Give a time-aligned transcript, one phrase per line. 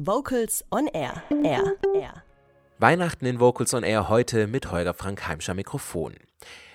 [0.00, 1.22] Vocals on Air.
[1.44, 1.76] Air.
[1.94, 2.24] Air.
[2.78, 6.14] Weihnachten in Vocals on Air heute mit Holger Frank Heimscher Mikrofon.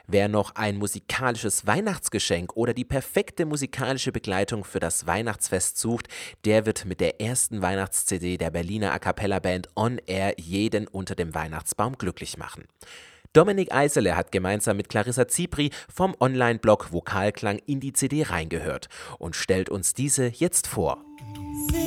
[0.06, 6.10] Wer noch ein musikalisches Weihnachtsgeschenk oder die perfekte musikalische Begleitung für das Weihnachtsfest sucht,
[6.46, 11.16] der wird mit der ersten Weihnachts-CD der Berliner A Cappella Band On Air jeden unter
[11.16, 12.66] dem Weihnachtsbaum glücklich machen.
[13.34, 19.36] Dominik Eisele hat gemeinsam mit Clarissa Zipri vom Online-Blog Vokalklang in die CD reingehört und
[19.36, 21.04] stellt uns diese jetzt vor.
[21.72, 21.87] Die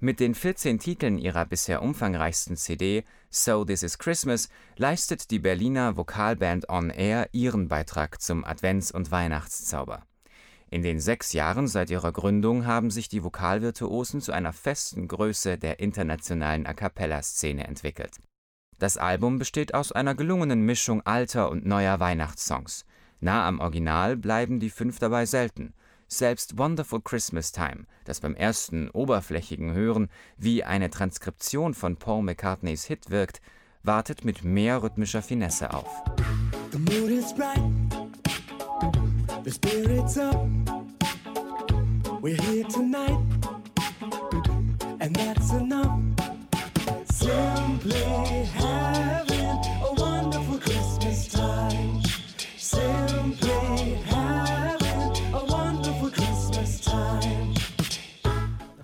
[0.00, 5.96] Mit den 14 Titeln ihrer bisher umfangreichsten CD So This Is Christmas leistet die Berliner
[5.96, 10.06] Vokalband On Air ihren Beitrag zum Advents- und Weihnachtszauber.
[10.70, 15.58] In den sechs Jahren seit ihrer Gründung haben sich die Vokalvirtuosen zu einer festen Größe
[15.58, 18.18] der internationalen A cappella-Szene entwickelt.
[18.78, 22.84] Das Album besteht aus einer gelungenen Mischung alter und neuer Weihnachtssongs.
[23.18, 25.74] Nah am Original bleiben die fünf dabei selten.
[26.10, 32.84] Selbst Wonderful Christmas Time, das beim ersten oberflächigen Hören wie eine Transkription von Paul McCartneys
[32.84, 33.42] Hit wirkt,
[33.82, 36.02] wartet mit mehr rhythmischer Finesse auf.
[36.72, 37.60] The mood is bright,
[39.44, 40.48] the spirit's up.
[42.22, 43.18] We're here tonight,
[45.00, 46.00] and that's enough.
[47.12, 48.37] Simply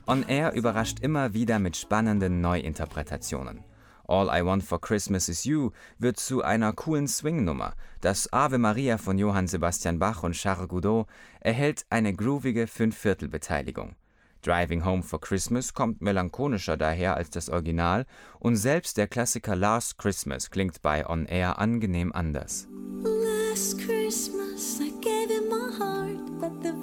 [0.06, 3.64] On Air überrascht immer wieder mit spannenden Neuinterpretationen.
[4.06, 7.72] All I Want for Christmas is You wird zu einer coolen Swing-Nummer.
[8.02, 11.06] Das Ave Maria von Johann Sebastian Bach und Charles Goudot
[11.41, 13.96] erhält eine groovige Fünfviertelbeteiligung.
[14.42, 18.05] Driving Home for Christmas kommt melancholischer daher als das Original
[18.40, 22.68] und selbst der Klassiker Last Christmas klingt bei On Air angenehm anders.
[23.02, 26.73] Last Christmas I gave you my heart, but the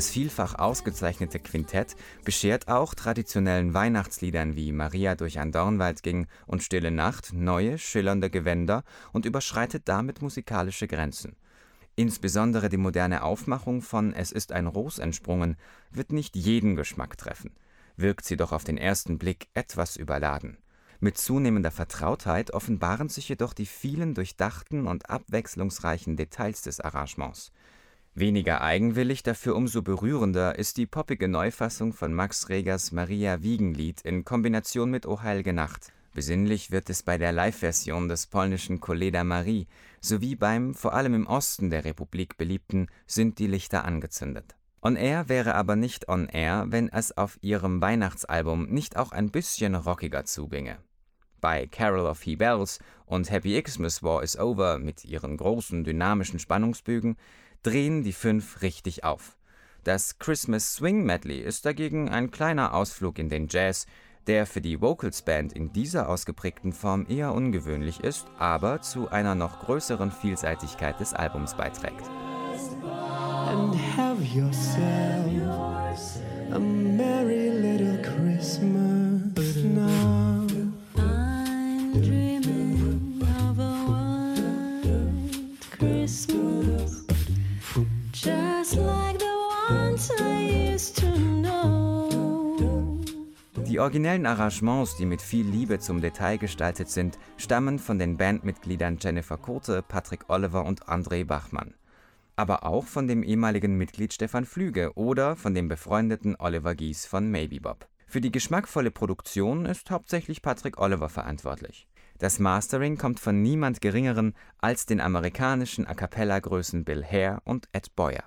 [0.00, 6.62] Das vielfach ausgezeichnete Quintett beschert auch traditionellen Weihnachtsliedern wie Maria durch ein Dornwald ging und
[6.62, 8.82] Stille Nacht neue, schillernde Gewänder
[9.12, 11.36] und überschreitet damit musikalische Grenzen.
[12.00, 15.58] Insbesondere die moderne Aufmachung von Es ist ein Ros entsprungen
[15.90, 17.50] wird nicht jeden Geschmack treffen,
[17.94, 20.56] wirkt sie doch auf den ersten Blick etwas überladen.
[21.00, 27.52] Mit zunehmender Vertrautheit offenbaren sich jedoch die vielen durchdachten und abwechslungsreichen Details des Arrangements.
[28.14, 34.24] Weniger eigenwillig, dafür umso berührender ist die poppige Neufassung von Max Regers Maria Wiegenlied in
[34.24, 35.92] Kombination mit O Heilige Nacht.
[36.12, 39.68] Besinnlich wird es bei der Live-Version des polnischen Koleda Marie
[40.00, 44.56] sowie beim vor allem im Osten der Republik beliebten Sind die Lichter angezündet.
[44.82, 49.30] On Air wäre aber nicht On Air, wenn es auf ihrem Weihnachtsalbum nicht auch ein
[49.30, 50.78] bisschen rockiger zuginge.
[51.40, 56.38] Bei Carol of He Bells und Happy Xmas War is Over mit ihren großen dynamischen
[56.38, 57.16] Spannungsbögen
[57.62, 59.36] drehen die fünf richtig auf.
[59.84, 63.86] Das Christmas Swing Medley ist dagegen ein kleiner Ausflug in den Jazz,
[64.30, 69.34] der für die Vocals Band in dieser ausgeprägten Form eher ungewöhnlich ist, aber zu einer
[69.34, 72.08] noch größeren Vielseitigkeit des Albums beiträgt.
[73.48, 75.26] and have yourself
[76.52, 78.79] a merry little Christmas
[93.80, 98.98] Die originellen Arrangements, die mit viel Liebe zum Detail gestaltet sind, stammen von den Bandmitgliedern
[99.00, 101.72] Jennifer Kurte, Patrick Oliver und André Bachmann.
[102.36, 107.30] Aber auch von dem ehemaligen Mitglied Stefan Flüge oder von dem befreundeten Oliver Gies von
[107.30, 107.88] Maybe Bob.
[108.06, 111.88] Für die geschmackvolle Produktion ist hauptsächlich Patrick Oliver verantwortlich.
[112.18, 117.96] Das Mastering kommt von niemand Geringeren als den amerikanischen A cappella-Größen Bill Hare und Ed
[117.96, 118.24] Boyer.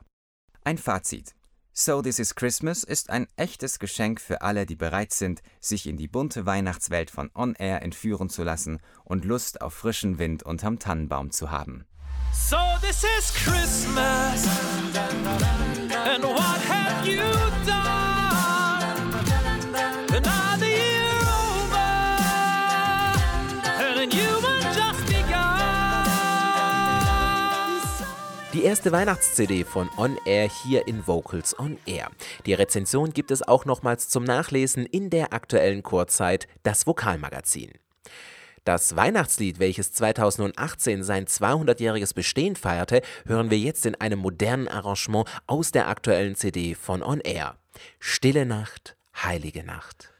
[0.64, 1.36] Ein Fazit.
[1.76, 5.98] So This Is Christmas ist ein echtes Geschenk für alle, die bereit sind, sich in
[5.98, 10.78] die bunte Weihnachtswelt von On Air entführen zu lassen und Lust auf frischen Wind unterm
[10.78, 11.88] Tannenbaum zu haben.
[12.32, 14.46] So this is Christmas,
[16.06, 16.83] and what
[28.64, 32.10] Die erste Weihnachts-CD von On Air hier in Vocals On Air.
[32.46, 37.72] Die Rezension gibt es auch nochmals zum Nachlesen in der aktuellen Chorzeit Das Vokalmagazin.
[38.64, 45.28] Das Weihnachtslied, welches 2018 sein 200-jähriges Bestehen feierte, hören wir jetzt in einem modernen Arrangement
[45.46, 47.58] aus der aktuellen CD von On Air.
[48.00, 50.13] Stille Nacht, heilige Nacht.